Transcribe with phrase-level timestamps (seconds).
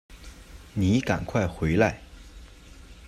[0.73, 2.01] 妳赶快回来